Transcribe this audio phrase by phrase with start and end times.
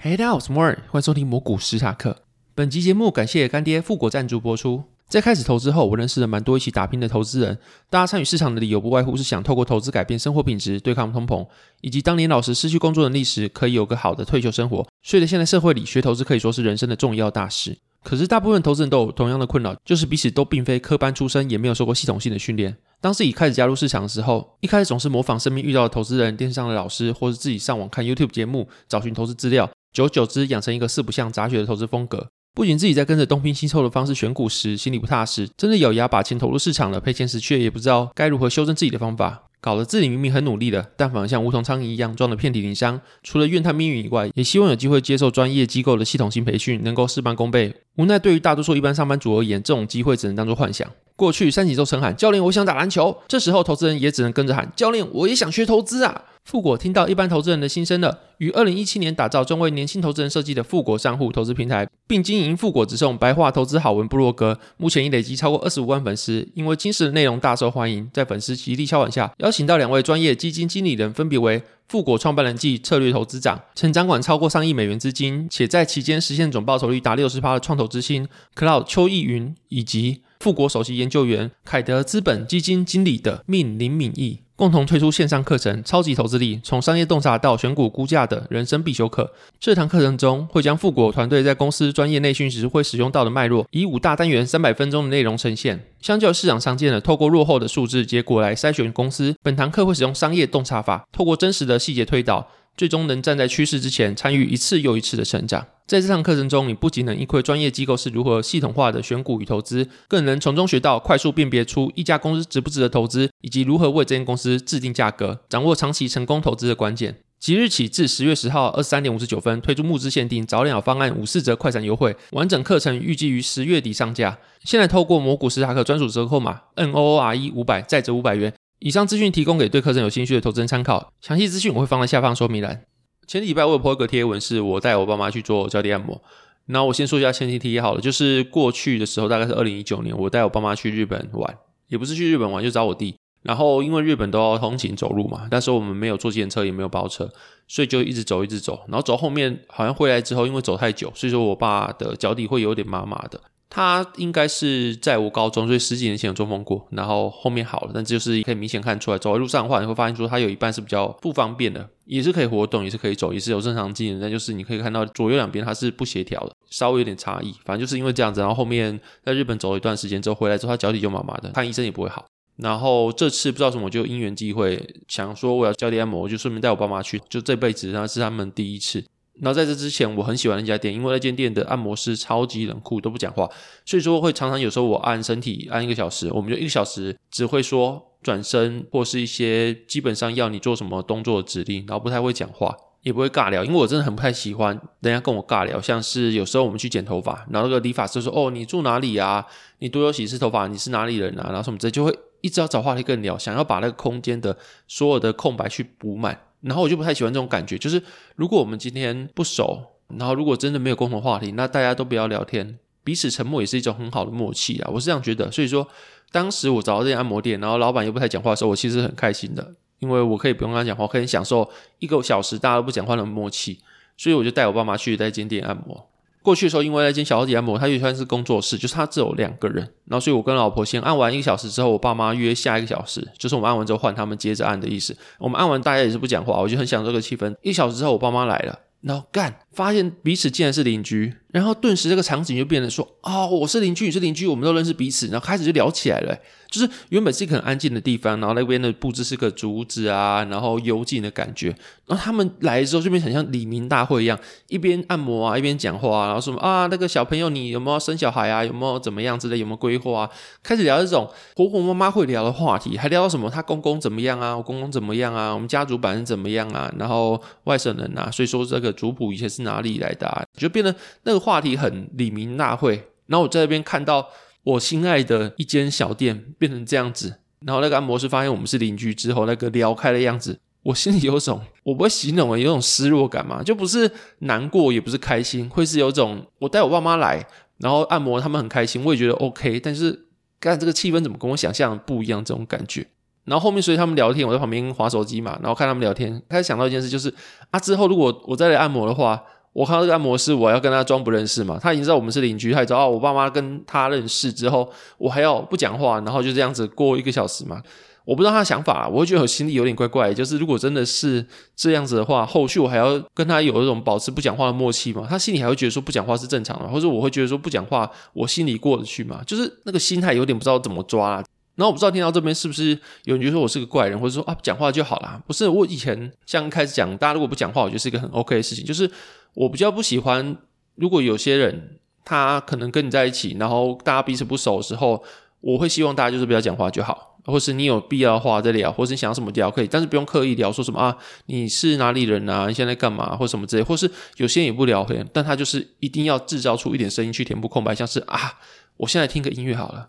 [0.00, 2.18] Hey，，大家好，我是摩尔，欢迎收听摩股史塔克。
[2.54, 4.84] 本集节目感谢干爹富国赞助播出。
[5.08, 7.58] 在开始投资后，我认识了蛮多一起打拼的投资人。
[7.90, 11.44] 大家参与市场的理由不外乎是想透过投资改变生活品质、对抗通膨，
[11.80, 14.86] 以及当年老时失去工作能力时可以有个好的退休生活。
[15.02, 17.76] 所以，在现在社会里，学投资可以说是人生的重要大事。
[18.04, 22.76] 可是，大部分投资人都有同样的困扰，就是彼此都并非科班出身，也没有受过系统性的训练。
[23.00, 29.68] 当自己开始加入市场的时候，一开始总是模仿身边遇到的投资人、电视上的老师，或是自己上网看 YouTube 节目，找寻投资资料。
[29.98, 32.28] 久久之，养成一个四不像杂学的投资风格。
[32.54, 43.00] 不仅自己在跟着东拼西凑的方式选股时心里不踏实，真的咬牙把钱投入市场了，赔钱时却也不知道该如何修正自己的方法，搞得自己明明很努力了，但反而像无头苍蝇一样撞得遍体鳞伤。
[43.24, 47.74] 除了怨叹命运以外，也希望有机会接受专业机构的系统性培训，能够事半功倍。
[47.96, 50.88] 无奈对于大多数一般上班族而言，这种机会只能当做幻想。
[51.16, 66.48] 过去三井寿曾喊：“教练，我想打篮球。”这时候投资人也只能跟着喊：“教练，我也想学投资啊。”富果听到一般投资人的心声了，于二零一七年打造专为年轻投资人设计的富果账户投资平台，并经营富果直送白话投资好文部落格，目前已累积超过二十五万粉丝。
[66.54, 78.26] 因为精实的内容大受欢迎，在粉丝极力敲碗下，邀请到两位专业基金经理人，分别为富果创办人暨策略投资长，曾掌管超过上亿美元资金，且在期间实现总报酬率达六十趴的创投之星
[78.56, 84.38] Cloud 邱逸云，以及富国首席研究员凯德资本基金经理的命林敏义。
[84.56, 89.24] 共同推出线上课程《超级投资力：从商业洞察到选股估价的人生必修课》。
[89.60, 95.84] 这堂课程中会将富国团队在公司专业内训时会使用到的脉络，以五大单元、三百分钟的内容呈现。
[96.00, 102.48] 相较市场常见的透过落后的数字结果来筛选公司，本堂课会使用商业洞察法，透过真实的细节推导。
[102.78, 105.66] 最终能站在趋势之前，参与一次又一次的成长。
[105.84, 117.16] 在这堂课程中，你不仅能一窥专业机构是如何系统化的选股与投资，更能从中学到快速辨别出一家公司值不值得投资，以及如何为这间公司制定价格，掌握长期成功投资的关键。
[117.40, 124.38] 即日起至十月十号二十三点五十九分推出募资限定早鸟方案五四折快闪优惠，完整课程预计于十月底上架。
[124.62, 128.52] 现在透过摩股史塔克专属折扣码 N O O R E 五百再折五百元。
[128.80, 132.84] 以上资讯提供给对课程有兴趣的投资人参考，详细资讯我会放在下方说明栏。
[133.26, 136.22] 前礼拜我有 po 一个贴文，是我带我爸妈去做脚底按摩。
[136.66, 141.58] 那我先说一下前提提好了，就是过去的时候大概是二零一九年，我带我爸妈去日本玩，
[141.88, 143.16] 也不是去日本玩，就找我弟。
[143.42, 147.28] 然后因为日本都要通勤走路嘛，但是我们没有坐计程车，也没有包车，
[147.66, 148.80] 所以就一直走一直走。
[148.88, 153.40] 然后走后面好像回来之后，因为走太久，所以说我爸的脚底会有点麻麻的。
[153.70, 167.54] 他应该是在我高中，所以十几年前有中风过，然后后面好了，但就是可以明显看出来，走在路上的话，你会发现说他有一半是比较不方便的，也是可以活动，也是可以走，也是有正常机能，但就是你可以看到左右两边它是不协调的，稍微有点差异。
[167.64, 172.24] 反正就是因为这样子，然后后面在日本走了一段时间之后回来之后，他脚底就麻麻的，看医生也不会好。
[172.56, 179.04] 然后这次不知道什么，就因缘际会想说我要脚底按摩，就顺便带我爸妈去，就这辈子那是他们第一次。
[179.40, 183.48] 然后在这之前，我很喜欢那家店，因为那间店的按摩师超级冷酷，都不讲话，
[183.84, 195.80] 所以说会常常有时候我按身体按一个小时，我们就一个小时只会说转身或是一些基本上要你做什么动作的指令，然后不太会讲话，也不会尬聊，因为我真的很不太喜欢人家跟我尬聊。
[195.80, 199.46] 像是有时候我们去剪头发，然后那个理发师说：“哦，你住哪里啊？
[199.78, 200.66] 你多久洗一次头发？
[200.66, 206.38] 你是哪里人啊？”然后什么之类，就会一直要找话题跟聊，想要把那个空间的所有的空白去补满。
[206.60, 208.02] 然后我就不太喜欢这种感觉，就是
[208.36, 209.80] 如果我们今天不熟，
[210.16, 215.50] 然后如果真的没有共同话题，那大家都不要聊天，彼此沉默也是一种很好的默契啊，我是这样觉得。
[215.52, 215.86] 所以说，
[216.32, 221.68] 当时我找到这间按摩店，然后老板又不太讲话的时候，我其实很开心的，因为我可以不用跟他讲话，可以享受
[221.98, 223.78] 一个小时大家都不讲话的默契，
[224.16, 226.08] 所以我就带我爸妈去那间店按摩。
[226.48, 235.14] 过去的时候，因为那间小按摩，它也算是工作室，就是它只有两个人，然后所以我跟老婆先按完一个小时之后，我爸妈约下一个小时，就是我们按完之后换他们接着按的意思。
[235.38, 237.54] 我们按完大家也是不讲话，我就很享受这个气氛。
[237.60, 241.34] 一小时之后，我爸妈来了，然后干，发现彼此竟然是邻居。
[241.48, 246.36] 然后顿时这个场景就变得说，哦，我是邻居，你是邻居，我们都认识彼此，然后开始就聊起来了。
[246.70, 251.74] 就是原本是一个很安静的地方，然后那边的布置是个竹子啊，然后幽静的感觉。
[252.04, 258.62] 然后他们来的时候，就变成像李明大会一样，一边按摩啊，一边讲话啊，然后说啊，那个小朋友你有没有生小孩啊？
[258.62, 259.58] 有没有怎么样之类？
[259.58, 260.30] 有没有规划啊？
[260.62, 261.26] 开始聊这种
[261.56, 263.48] 婆婆妈妈会聊的话题，还聊到什么？
[263.48, 264.54] 他公公怎么样啊？
[264.54, 265.54] 我公公怎么样啊？
[265.54, 266.92] 我们家族版是怎么样啊？
[266.98, 270.44] 然后外省人啊，所以说这个族谱一些是哪里来的啊？
[270.56, 270.94] 就变得
[271.24, 272.08] 那个话题很。
[272.16, 272.94] 里民大会，
[273.26, 274.28] 然后我在那边看到
[274.64, 284.10] 我心爱的一间小店变成这样子，然后那个按摩师发现我们是邻居之后，那个聊开的样子，我心里有种我不会形容有种失落感嘛，就不是
[284.40, 287.46] 难过，也不是开心，会是有种我带我爸妈来，
[287.78, 290.26] 然后按摩他们很开心，我也觉得 OK，但是
[290.58, 293.06] 看这个气氛怎么跟我想象不一样，这种感觉。
[293.48, 297.32] 然后后面随他们聊天，我在旁边滑手机嘛，然后看他们聊天，开始想到一件事，就是
[297.70, 299.42] 啊之后如果我再来按摩的话。
[299.74, 301.78] 我看到这个按摩师，我要跟他装不认识嘛？
[301.80, 307.80] 他已经知道我们是邻居，他也知道，我爸妈跟他认识之后，我还要不讲话，然后就这样子过一个小时嘛？
[308.24, 310.34] 我不知道他的想法，我会觉得我心里有点怪怪。
[310.34, 311.46] 就是如果真的是
[311.76, 315.24] 这样子的话，后续我还要跟他有一种保持不讲话的默契嘛？
[315.30, 319.42] 他心里还会觉得说不讲话是正常的，或者我会觉得说不讲话，我心里过得去嘛？
[319.46, 321.44] 就是那个心态有点不知道怎么抓。
[321.78, 322.90] 然后我不知道听到这边是不是
[323.22, 325.40] 有人觉得说我是个怪人，或者说啊讲话就好啦。
[325.46, 328.84] 不是，我以前像开始讲，大家如果不讲话，我觉得是一个很 OK 的事情。
[328.84, 329.08] 就是
[329.54, 330.56] 我比较不喜欢，
[330.96, 335.22] 如果有些人他可能跟你在一起，然后大家彼此不熟的时候，
[335.60, 341.16] 我会希望大家就是不要讲话就好，或是你有必要的话再聊，或是你想什么聊可以，但是不用刻意聊说什么啊，
[341.46, 342.66] 你是哪里人啊？
[342.66, 343.36] 你现在干嘛？
[343.36, 348.58] 或什么之类，或是有些人也不聊天，但他就是一定要制造出一点声音去填补空白，像是啊，
[348.96, 350.08] 我现在听个音乐好了。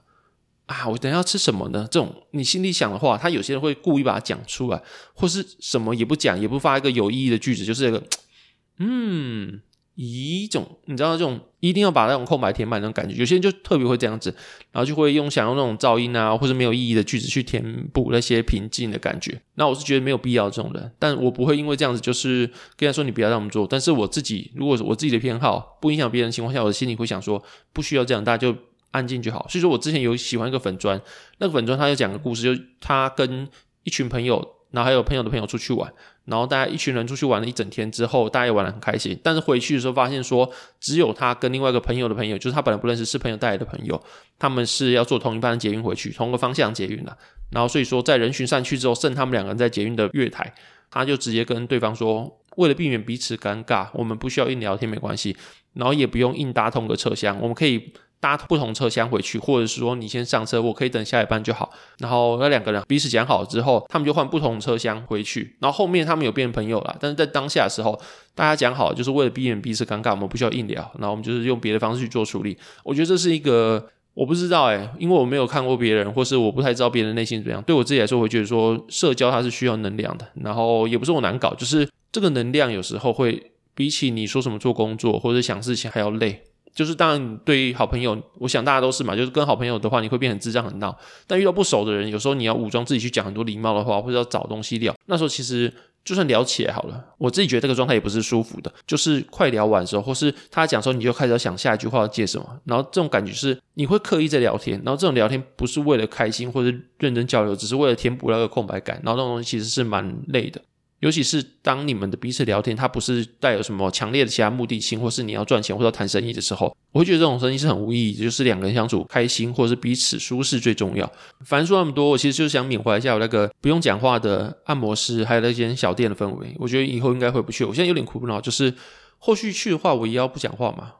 [0.70, 1.88] 啊，我等下要吃什么呢？
[1.90, 4.80] 这种你心里想的话，他有些人会故意把它讲出来，
[5.16, 8.04] 或是什么也不讲，也不发一个有意义的句子，就是那个，
[8.78, 9.62] 嗯，
[9.96, 13.16] 一种你知道这种一定要把那种空白填满那种感觉。
[13.16, 14.30] 有些人就特别会这样子，
[14.72, 19.42] 然后就会用想用那种噪音啊，或者没有意义的句子去填补那些平静的感觉。
[19.56, 23.66] 那我是觉得没有必要这种人，但我不会因为这样子就是跟他说你不要这么做。
[23.68, 27.44] 但是我自己如果我自己的偏好不影响别人的情况下，我的心里会想说
[27.74, 28.56] 不需要这样，大家就。
[28.92, 29.46] 安静就好。
[29.50, 31.00] 所以说我之前有喜欢一个粉砖，
[31.38, 33.48] 那个粉砖他就讲个故事，就他跟
[33.84, 35.92] 一群朋友，然后还有朋友的朋友出去玩，
[36.26, 39.20] 然后大家一群人出去玩了一整天之后，大家也玩得很开心。
[39.24, 44.00] 但是回去的时候发现说，只有他跟另外一个朋友的朋友，就是他本来不认识，是朋友带来的朋友，
[44.38, 47.18] 他们是要坐同一班捷运回去，同个方向捷运的。
[47.52, 50.54] 然后所以说在人群散去之后，剩他们两个人在捷运的月台，
[50.92, 55.36] 他就直接跟对方说，为了避免彼此尴尬，我们不需要硬聊天没关系，
[55.74, 57.94] 然后也不用硬搭同个车厢，我们可以。
[58.20, 61.72] 搭不同车厢回去，或者是说你先上车，我可以等下一班就好。
[62.00, 65.56] 然后那两个人彼此讲好之后，他们就换不同车厢回去。
[65.60, 68.00] 然后后面他们有变朋友了，但是在当下的时候，
[68.36, 70.82] 大家讲好就是为了避免彼此尴尬，我们不需要硬聊。
[71.00, 72.58] 然后我们就是用别的方式去做处理。
[72.84, 77.64] 我觉得这是一个我不知道诶，因为我没有看过别人，或是我不太知道别人内心怎么样。
[77.64, 80.28] 对我自己来说，我觉得说社交它是需要能量的。
[80.44, 86.44] 然后也不是我难搞，就是这个能量有时候会比起你说什么做工作或者想事情还要累。
[86.80, 89.14] 就是当然，对于好朋友，我想大家都是嘛。
[89.14, 90.98] 就是跟好朋友的话，你会变很智障、很闹。
[91.28, 94.96] 但遇到不熟的人，有时候你要武装自己去讲很多礼貌的话，或者要找东西聊。
[95.08, 95.70] 那时候其实
[96.06, 98.72] 就算聊起来好了，我自己觉得这个状态也不是舒服的。
[98.88, 102.48] 就是快聊完的时候，或是他讲的时候，你就开始要想下一句话要接什么。
[102.64, 108.96] 然后这种感觉是你会刻意在聊天，然后这种聊天不是为了开心或者认真交流，只是为了填补那个空白感。
[109.04, 110.62] 然后那种东西其实是蛮累的。
[111.00, 121.10] 尤其是当你们的彼此聊天，它不是带有什么强烈的其他目的性，或是你要赚钱或者谈生意的时候，我会觉得这种生意是很无意义，就是两个人相处开心，或者是彼此舒适最重要。
[121.46, 126.54] 反正说那么多，我其实就是想缅怀一下我那个不用讲话的按摩师，还有那间小店的氛围。
[126.58, 127.64] 我觉得以后应该回不去。
[127.64, 128.74] 我现在有点苦恼，就是
[129.18, 130.92] 后续去的话，我也要不讲话嘛，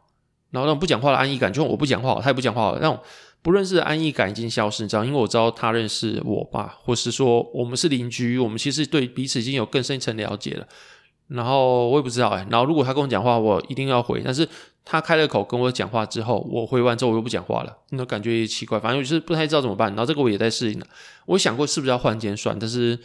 [0.52, 2.98] 然后那种不讲话的安逸感，就我不讲话，他也不讲话，那种。
[3.42, 10.68] 不认识的安逸感已经消失，你知道，因为我知道他认识我爸，或是说我们是邻居，我们其实对彼此已经有更深一层了解了。
[11.28, 14.48] 然后我也不知道哎，然后如果他跟我讲话，我一定要回，但是
[14.84, 19.90] 他开了口跟我讲话之后，我回完之后我又不讲话了，那感觉也奇怪，反正就是不太知道怎么办。
[19.90, 20.88] 然后这个我也在适应了，
[21.28, 23.00] 我想过是不是要换间算，但是。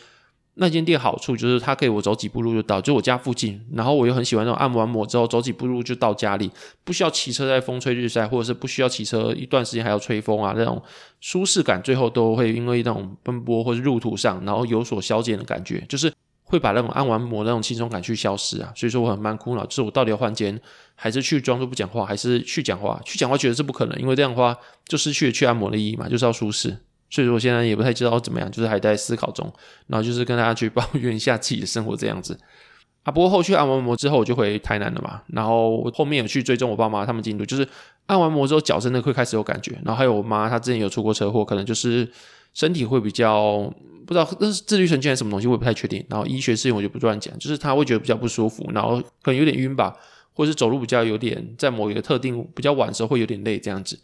[0.57, 3.61] 那间店好处就是它可以我走几步路就到，就我家附近。
[3.73, 6.49] 然后我又很喜欢那种按完摩之后走几步路就到家里，
[6.85, 10.81] 不需要骑车在风吹日晒，或者是不需要骑车一段时间还要吹风啊，那种
[11.21, 16.13] 舒适感最后都会因为那种奔波或是路途上，然后有所消减的感觉，就是
[16.45, 18.73] 会把那种按完摩那种轻松感去消失啊。
[18.77, 20.57] 所以说我很蛮苦恼，就是我到底要换间，
[20.95, 23.01] 还是去装作不讲话，还是去讲话？
[23.05, 26.77] 去讲话觉得是不可能，因为这样的话就失去了去按摩的意义嘛，就是要舒适。
[27.15, 29.49] 所以说我现在也不太知道怎么样，就是还在思考中。
[29.87, 32.37] 然后就是跟大家去 抱怨一下自己的生活这样子
[33.05, 33.13] 啊。
[33.13, 35.23] 不过后续按完摩之后，我就回台南了嘛。
[35.29, 37.65] 然后后面有去追踪我爸妈他们进度，就是
[38.07, 39.79] 按完摩之后脚真的会开始有感觉。
[39.85, 42.11] 然后还有我妈，她之前有出过车祸，可能就是
[42.53, 43.73] 身体会比较
[44.05, 46.05] 不知道那是自律神经还是什么东西，我也不太确定。
[46.11, 49.95] 然后医学事情我就不乱讲，就是她会觉得比较不舒服，然后可能有点晕吧，
[50.33, 53.97] 或者是走路比较有点在某一个特定比较晚的时候会有点累这样子。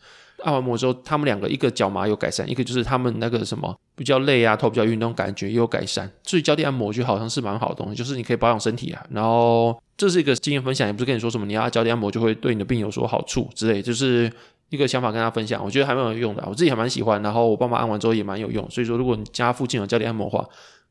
[0.42, 6.10] 按完摩之后，他们两个一个脚麻有改善，一个就是他们那个什么比较累啊，头比较晕那种感觉也有改善。
[6.22, 9.04] 所以脚底按摩就好像是蛮好的东西，就是你可以保养身体啊。
[9.10, 14.32] 然后这是一个经验分享，也不是跟你说什么你要脚底按摩就会对你的病有所好处之类，就是
[14.70, 15.62] 一个想法跟大家分享。
[15.64, 17.22] 我觉得还蛮有用的，我自己还蛮喜欢。
[17.22, 20.48] 然后我爸妈按完之后也蛮有用，所以说如果你家附近有脚底按摩的话，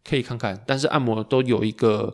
[0.08, 0.60] 可以看看。
[0.66, 2.14] 但是按摩都有一个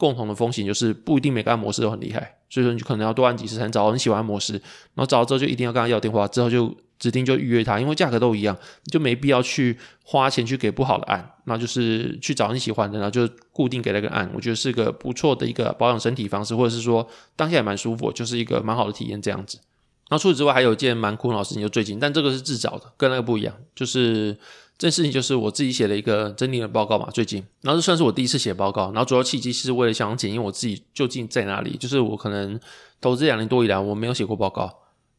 [0.00, 8.56] 共同的风险就是不一定每个按摩师都很厉害，所以说你就可能要多按几次才能找到你喜欢按摩师，然后找到之后就一定要跟他要电话，之后就指定就预约他，因为价格都一样，
[8.90, 19.58] 就没必要去花钱去给不好的按，那就是去找你喜欢的，然后就固定给那个按，我觉得是个不错的一个保养身体方式，或者是说当下也蛮舒服，就是一个蛮好的体验这样子。
[20.08, 24.38] 然后除此之外还有一件蛮苦恼的事情，就最近，但这个是自找的，跟那个不一样，就是。
[24.80, 32.58] 这件事情就是我自己写了一个整理的报告嘛，最近，然后这算是我第一次写报告，然后主要契机是为了想检验我自己究竟在哪里，就是我可能
[32.98, 34.74] 投资两年多以来我没有写过报告，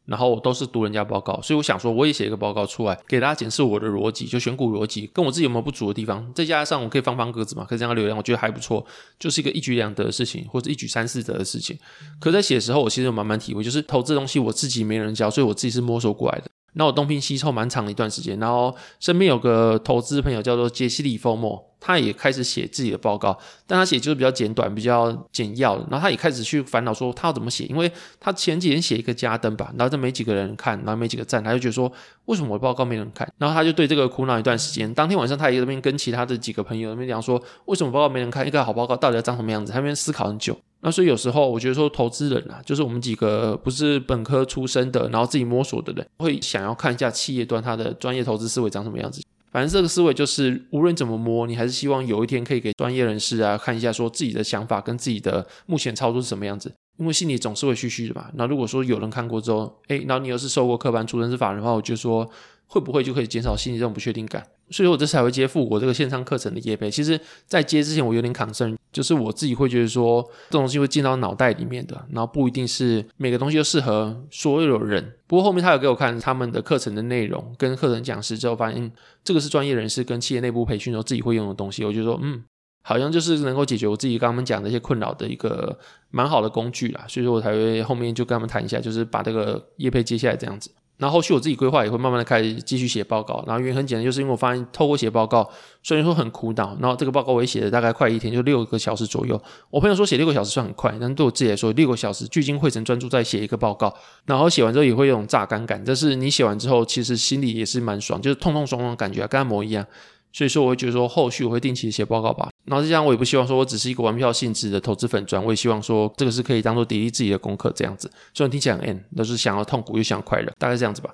[0.06, 8.84] 然后我都是读人家报告，所以我想说我也写一个报告出来给大家检视我的逻辑，就选股逻辑跟我自己有没有不足的地方，再加上我可以放放鸽子嘛，可以这样流量，我觉得还不错，
[9.20, 11.78] 就是一个一举两得的事情，或者一举三四得的事情。
[12.18, 16.50] 可在写的时候，我其实有慢慢体会，就是投资东西我自己没人教，所以我自己是摸索过来的。
[16.74, 23.36] 那我东拼西凑蛮长的一段时间，然后身边有个投资朋友叫做杰西·里弗莫，他也开始写自己的报告，
[23.66, 25.84] 但他写就是比较简短、比较简要的。
[25.90, 31.92] 然后他也开始去烦恼说他要怎么写，因为他前几天写一个加登吧，然后就没几个人看，然后没几个赞，他就觉得说
[32.26, 33.28] 为什么我的报告没人看？
[33.36, 34.94] 然后他就对这个苦恼一段时间。
[34.94, 38.46] 当天晚上他也在那边跟其他的几个朋友那边讲说，为什么报告没人看？
[38.46, 39.72] 一个好报告到底要长什么样子？
[39.72, 40.56] 他那边思考很久。
[40.84, 49.22] 那所以有时候我觉得说投资人啊，就是我们几个不是本科出身的，然后自己摸索的人，会想要看一下企业端他的专业投资思维长什么样子。
[49.52, 56.74] 反正这个思维就是无论怎么摸，你还是希望有一天可以给专业人士啊看一下，说自己的想法跟自己的目前操作是什么样子。
[56.98, 58.30] 因为心里总是会虚虚的嘛。
[58.34, 62.28] 那如果说有人看过之后，哎，然后你又是受过科班出身是法人的话，我就说。
[62.64, 64.42] 会不会就可以减少心里这种不确定感？
[64.72, 66.90] 所以我这次才会接富国这个线上课程的业配。
[66.90, 75.12] 其实，在接之前，我有点 concern，就是我自己会觉得说，这东西会进到脑袋里面的，然后不一定是每个东西都适合所有人。
[75.26, 78.90] 不过后面他有给我看他们的课程的内容跟课程讲师之后，发现
[79.22, 81.84] 这个是专业人士跟企业内部培训时候自己会用的东西。
[81.84, 82.42] 我就说，嗯，
[82.82, 85.78] 好像就是能够解决我自己刚刚讲的一些困扰的一个
[86.10, 87.04] 蛮好的工具啦。
[87.08, 90.70] 所以说我才会后面就跟他们谈一下，就是把这个业配接下来这样子。
[91.02, 95.50] 然后后续我自己规划也会慢慢的开始继续写报告，然后原因很简单，就是因为我发现透过写报告，
[95.82, 99.42] 虽然说很苦恼，然后这个报告我也写了大概快一天，就六个小时左右。
[99.68, 103.92] 我朋友说写六个小时算很快，但对我自己来说，六个小时聚精会神专注在写一个报告，
[104.26, 109.84] 然后写完之后也会有种榨干感，但是你写完之后，其实心里也是蛮爽，就是痛痛爽爽的感觉，跟按摩一样。
[110.32, 112.50] 所以说，我会觉得说，后续我会定期写报告吧。
[112.64, 118.10] 然后这样，我也不希望说我只是一个玩票性质的投资粉转，我也希望说这个是可以当做砥砺自己的功课这样子。
[118.32, 121.10] 虽然听起来很 N，都是想要痛苦又想要快乐，大概这样子吧。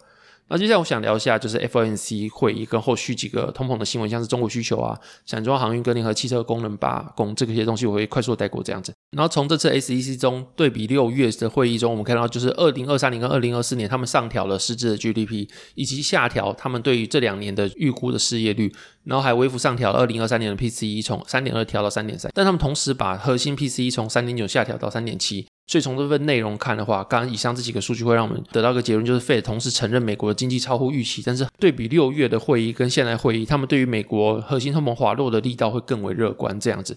[0.50, 8.94] 那接下来我想聊一下，就是 FOMC 会议跟后续几个通膨的新闻，像是中国需求啊、散装航运跟联合汽车功能罢工这些东西，我会快速带过这样子。
[9.16, 18.70] 然后从这次 SEC 中对比六月的会议中，我们看到就是二零二三年跟二零二四年他们上调了实质的 GDP，以及下调他们对于这两年的预估的失业率，
[19.04, 25.46] 然后还微幅上调二零二三年的 PCE 从三点二调到三点三，但他们同时把核心 PCE 从三点九下调到三点七。
[25.70, 36.96] 所以从这份内容看的话，刚刚以上这几个数据会让我们得到一个结论，就是 Fed 同时承认美国的经济超乎预期，但是对比六月的会议跟现在会议，他们对于美国核心通膨滑落的力道会更为乐观这样子。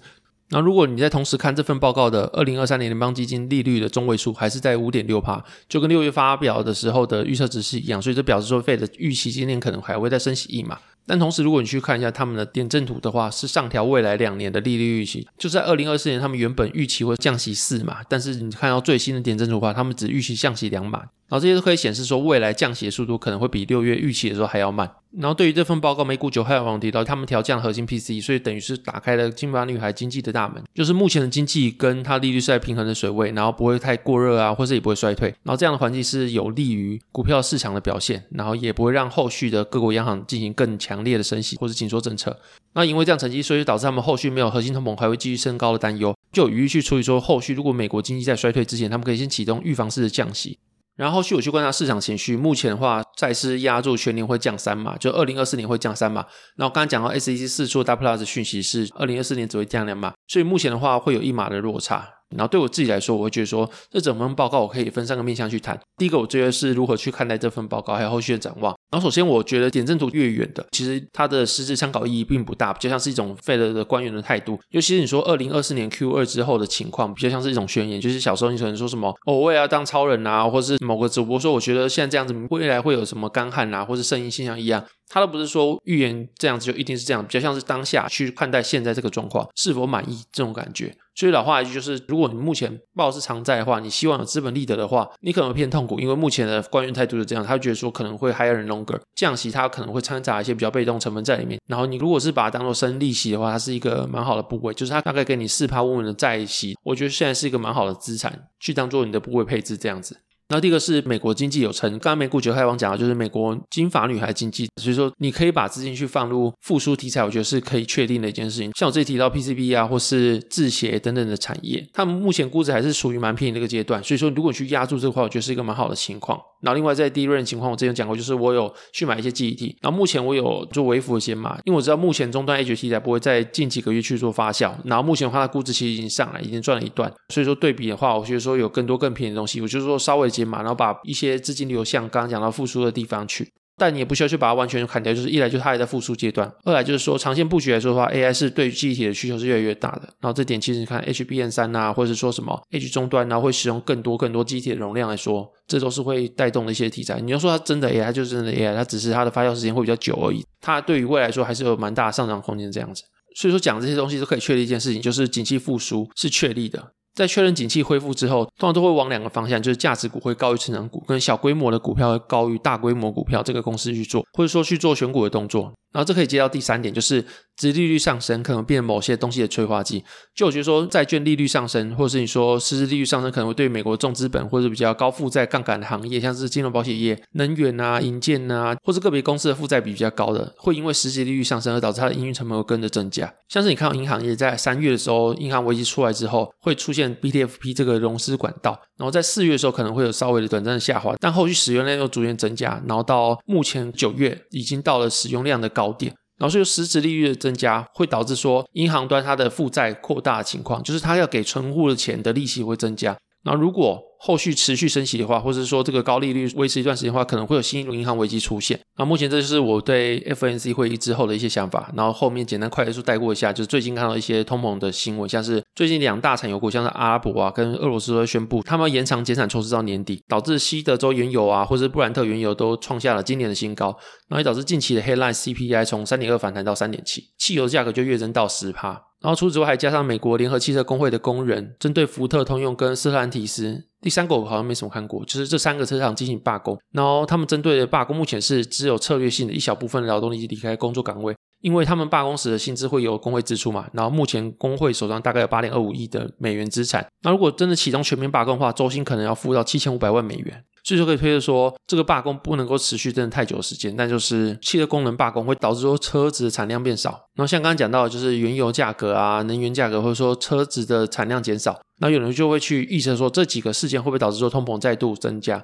[0.52, 10.78] 那如果你在同时看这份报告的二零二三年联邦基金利率的中位数还是在五点六趴，就跟六月发表的时候的预测值是一样，所以这表示说 Fed 预期今年可能还会再升息一码。
[11.08, 15.28] 但同时，如果你去看一下他们的点阵图的话，是上调未来两年的利率预期。
[15.38, 21.06] 就在二零二四年，他们原本预期会降息四码，但是你看到最新的点阵图的话，他们只预期降息两码。
[21.32, 24.92] 然后这些都可以显示说，未来降息的速度可能会比六月预期的时候还要慢。
[25.18, 35.30] 然后对于这份报告，美股九号网提到，他们调降核心 PCE，所以等于是打开了金发女孩经济的大门，就是目前的经济跟它利率是在平衡的水位，然后不会太过热啊，或者也不会衰退。
[35.44, 42.38] 然后这样的环境是有利于股票市场的表现，然后也不会让后续的各国央行进行更强烈的升息或者紧缩政策。
[42.74, 50.58] 那因为这样成绩，所以导致他们后续没有核心通膨还会继续升高的担忧，就有余裕去处理说，后续如果美国经济在衰退之前，他们可以先启动预防式的降息。
[50.96, 56.26] 然后后续我去观察市场情绪，目前的话，债市压住全年会降三码，就二零二四年会降三码。
[56.58, 62.08] 然后刚刚讲到 SEC 四出的 Dot Plot 讯息是二零二四年只会降两码，所以目前的话会有一码的落差。
[62.32, 65.80] 然后对我自己来说，我会觉得说，这整份报告我可以分三个面向去谈。
[65.98, 68.76] 第一个，我觉得是如何去看待这份报告，还有后续的展望。
[68.92, 74.60] 然后首先，我觉得点阵图越远的，其实它的实质参考意义并不大，就像是一种废了的官员的态度。
[74.70, 84.84] 尤其是你说二零二四年 Q 二之后的情况，比较像是一种宣言，就是小时候你可能说什么“哦，我也要当超人啊”，或是某个主播说“我觉得现在这样子，未来会有什么干旱啊”，或是圣婴现象一样。
[85.14, 90.96] 他都不是说预言这样子就一定是这样，比较像是当下去看待现在这个状况是否满意这种感觉。
[91.14, 101.60] 所以老话一句就是，如果你目前抱是长债的话，你希望有资本利得的话，你可能会偏痛苦，因为目前的官员态度是这样，他觉得说可能会 higher and longer 降息，它可能会掺杂一些比较被动成分在里面。
[101.68, 110.18] 然后你如果是把它当做生利息的话，它是一个蛮好的部位，就是它大概给你四趴稳稳的债息，我觉得现在是一个蛮好的资产，去当做你的部位配置这样子。
[110.52, 118.70] 那第一个是美国经济有成，刚刚美股九开王讲的就是美国金发女孩经济，所以说你可以把资金去放入复苏题材，我觉得是可以确定的一件事情。
[118.78, 126.38] 像我这里提到 PCB 啊，或是制鞋等等的产业，他们目前估值还是属于蛮便宜的一个阶段，所以说如果你去压住这块，我觉得是一个蛮好的情况。
[126.62, 141.22] 然后另外在第一轮情况，我之前讲过，就是我有去买一些记忆体，然后目前我有做微幅的减码，因为我知道目前终端 Edge 题材不会在近几个月去做发酵，然后目前的话，它估值其实已经上来，已经赚了一段，所以说对比的话，我觉得说有更多更便宜的东西，我就是说稍微解码，然后把一些。
[141.22, 143.48] 些资金流向刚刚讲到复苏的地方去，
[143.82, 145.12] 但你也不需要去把它完全砍掉。
[145.12, 150.02] 就是一来就是它还在复苏阶段，二来就是说长线布局来说的话，AI 是对记忆体的需求是越来越大的。
[150.20, 157.20] 然后这点其实你看 HBM3 啊，或者是说什么 H 终端，然后会使用更多更多记忆体的容量来说，这都是会带动的一些题材。
[157.20, 160.46] 你要说它真的 AI，就是真的 AI，它只是它的发酵时间会比较久而已。
[160.62, 163.04] 它对于未来说还是有蛮大的上涨空间这样子。
[163.36, 166.92] 所以说讲这些东西都可以确立一件事情，就是景气复苏是确立的。
[167.14, 175.74] 在确认景气恢复之后，通常都会往两个方向，就是价值股会高于成长股，跟小规模的股票会高于大规模股票这个公司去做，或者说去做选股的动作。
[175.94, 177.22] 然后这可以接到第三点，就是
[177.58, 180.02] 殖利率上升可能变某些东西的催化剂。
[180.34, 193.30] 就我觉得说，债券利率上升，或者是你说实质利率上升，可能会对美国重资本或者比较高负债杠杆的行业，像是金融保险业、能源啊、银建啊，或者个别公司的负债比比较高的，会因为实质利率上升而导致它的营运成本会跟着增加。
[193.50, 206.14] 像是你看到银行业在三月的时候，银行危机出来之后，会出现 BTFP 这个融资管道，然后在四月的时候可能会有稍微的短暂的下滑，但后续使用量又逐渐增加，然后到目前九月已经到了使用量的高点。
[206.38, 213.16] 然后所以实质利率的增加会导致说银行端它的负债扩大的情况，就是它要给存户的钱的利息会增加。
[213.44, 218.80] 然后如果后续持续升息的话，或者是说这个高利率维持一段时间的话，可能会有新一轮银行危机出现。
[218.98, 221.92] 那目前这就是我对 FNC 会议之后的一些想法。
[221.98, 233.88] 然后后面简单快速带过一下，就是最近看到一些通膨的新闻，像是最近两大产油国，像是阿拉伯啊跟俄罗斯都宣布，他们延长减产措施到年底，导致西德州原油啊或者是布兰特原油都创下了今年的新高，
[234.28, 239.02] 然后也导致近期的 headline CPI 从三点二反弹到三点七，汽油的价格就跃增到十趴。
[239.22, 246.76] 然后除此之外，还加上美国联合汽车工会的工人针对福特、通用跟斯特兰提斯，第三个我好像没什么看过，就是这三个车厂进行罢工。
[246.92, 253.88] 然后他们针对的罢工，目前是只有策略性的一小部分劳动力离开工作岗位，因为他们罢工时的薪资会由工会支出嘛。
[253.94, 260.64] 然后目前工会手上大概有八点二五亿的美元资产，那如果真的启动全面罢工的话，周薪可能要付到七千五百万美元。
[260.84, 267.12] 所以就可以推测说，这个罢工不能够持续真的太久的时间，但就是汽车工人罢工会导致说车子的产量变少。
[267.36, 275.64] 然后像刚刚讲到的，就是原油价格啊、能源价格，或者说车子的产量减少，那有人就会去预测说，这几个事件会不会导致说通膨再度增加？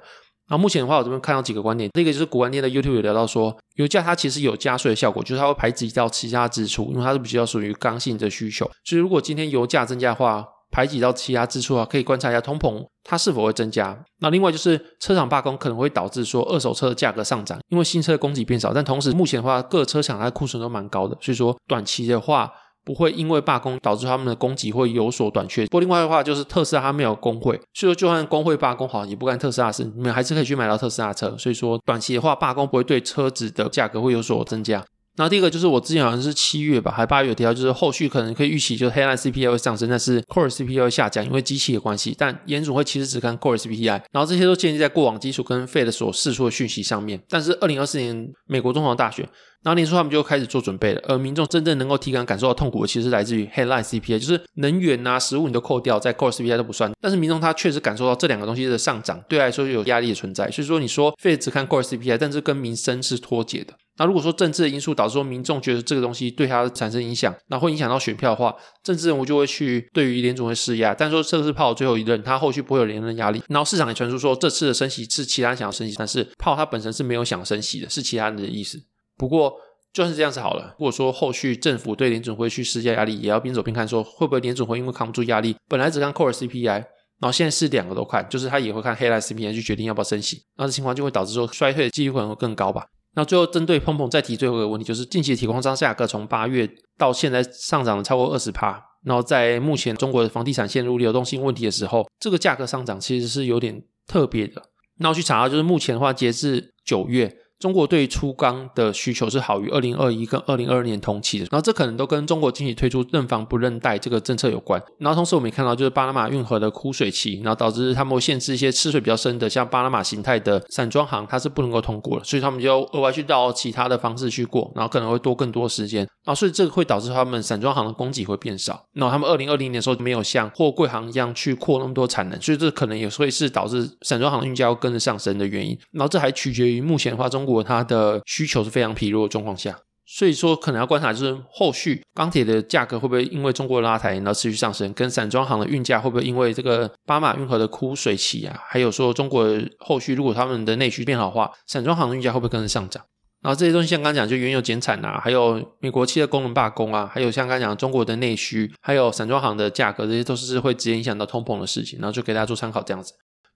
[0.50, 8.70] 那目前的话，我这边看到几个观点，第一个就是古玩店的 YouTube 有聊到说，油价它其实有加税的效果，就是它会排挤到其他支出，因为它是比较属于刚性的需求。
[8.84, 13.98] 所以如果今天油价增加的话，排挤到其他支出啊，可以观察一下通膨它是否会增加。
[14.20, 18.74] 那另外就是车厂罢工可能会导致说二手车的价格上涨，因为新车的供给变少。
[18.74, 22.52] 但同时目前的话，各车厂它的库存都蛮高的，所以说短期的话
[22.88, 25.66] 不会因为罢工导致他们的供给会有所短缺。
[25.66, 31.36] 不过另外的话就是特斯拉它没有工会，所以说就算工会罢工好，也不干特斯拉事，你们还是可以去买到特斯拉车。
[31.38, 34.82] 所以说短期的话罢工不会对车子的价格会有所增加。
[35.18, 42.14] 然后第一个就是我之前好像是七月吧，还八月有提到，就是后续可能可以预期，就是 headline CPI 会上升，但是 core CPI 会下降，因为机器的关系。
[42.16, 47.20] 但联准会其实只看 core CPI，然后这些都建立在过往基础跟 Fed 所释出的讯息上面。
[47.28, 49.28] 但是二零二四年美国总统大选，
[49.64, 56.92] 然后年初他们就开始做准备了，而民众真正能够体感感受到痛苦的，其实来自于 headline CPI，就是能源啊、食物你都扣掉，在 core CPI 都不算。
[57.02, 60.50] 但是民众他确实感受到这两个东西的上涨，对他来说有压力的存在。
[60.52, 63.74] 所以说你说 Fed 只看 core CPI，但是跟民生是脱节的。
[64.00, 70.94] 那如果说政治的因素导致说民众觉得这个东西对他产生影响，那会影响到选票的话，政治人物就会去对于联总会施压。
[70.94, 73.42] 但说这是鲍最后一任，他后续不会有连任压力。
[73.50, 78.80] 然后市场也传出说这次的升息是其他人想要升息，但是炮他本身是没有想升息的，是其他人的意思。
[79.18, 79.52] 不过
[79.94, 80.76] 就算是这样子好了。
[80.78, 86.84] 如果说后续政府对联准会去施加压力，也要边走边看，说会不会联准会因为扛不住压力，本来只看 core CPI，然
[87.22, 90.44] 后现在是两个都看，就是他也会看 h e a l i n CPI 去决定要不要升息。
[90.58, 92.86] 那这情况就会导致说衰退的几率可能会更高吧。
[93.16, 98.80] 那最后针对碰碰再提最后一个问题，就是近期的铁矿商价格从八月到现在上涨了超过二十趴。
[99.04, 104.62] 然后在目前中国的房地产陷入流动性问题的时候，这个价格上涨其实是有点特别的。
[104.98, 114.82] 那我去查，就是目前的话，截至九月中国对粗钢的需求是好于二零二一跟二零二二年同期的，然后这可能都跟中国近期推出认房不认贷这个政策有关。
[115.00, 128.86] 然后同时我们也看到，就是巴拿马运河的枯水期，然后导致他们会限制一些吃水比较深的，像巴拿马形态的散装航，它是不能够通过的，所以他们就额外去绕其他的方式去过，然后可能会多更多时间，然后所以这个会导致他们散装航的供给会变少。
[128.94, 135.76] 然后他们二零二零年的时候没有像货柜航一样去扩那么多产能，所以这可能也会是导致散装航的运价要跟着上升的原因。
[135.92, 149.48] 然后这还取决于目前的话，中国它的需求是非常疲弱的状况下，所以说可能要观察就是后续钢铁的价格会不会因为中国拉抬然后持续上升，跟散装行的运价会不会因为这个巴马运河的枯水期啊，还有说中国
[149.80, 153.04] 后续如果他们的内需变好的话，散装行的运价会不会跟着上涨？
[153.44, 162.00] 然后这些东西像刚讲就原油减产啊，还有美国企业工人罢工啊，还有像刚讲中国的内需，还有散装行的价格，这些都是会直接影响到通膨的事情。
[162.00, 163.14] 然后就给大家做参考这样子。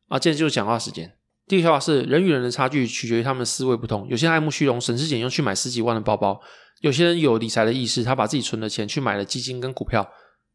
[0.08, 1.12] 啊，接着就是讲话时间。
[1.48, 4.08] 第一个笑话是人与人的差距取决于他们的思维不同。
[4.08, 6.40] 有些人爱慕虚荣，省吃俭用去买十几万的包包；
[6.80, 10.10] 有些人有理财的意识，他把自己存的钱去买了基金跟股票。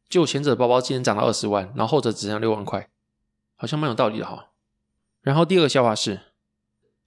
[0.09, 2.89] 结果前者的包包今天涨到二十万，然后后者只剩下六万块，
[3.57, 4.51] 好像蛮有道理的哈。
[5.21, 6.21] 然后第二个笑话是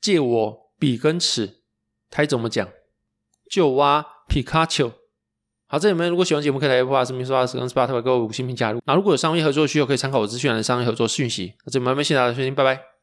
[0.02, 1.62] 借我笔跟尺，
[2.10, 2.68] 台怎么讲？
[3.50, 4.92] 就挖皮卡丘。
[5.66, 8.76] 好，这里面如果喜欢节目，可以来 Apple Podcast 跟 Spotify 给我五星评价。
[8.86, 11.54] 那如果有商业合作需求，可以参考我资讯栏的商业合作讯息。
[11.66, 12.89] 那这里面谢谢大家收听，拜拜。